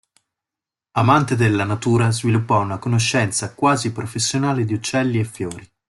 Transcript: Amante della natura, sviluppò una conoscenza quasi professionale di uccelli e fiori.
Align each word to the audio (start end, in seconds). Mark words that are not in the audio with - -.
Amante 0.93 1.35
della 1.35 1.63
natura, 1.63 2.09
sviluppò 2.09 2.59
una 2.59 2.79
conoscenza 2.79 3.53
quasi 3.53 3.91
professionale 3.91 4.65
di 4.65 4.73
uccelli 4.73 5.19
e 5.19 5.25
fiori. 5.25 5.71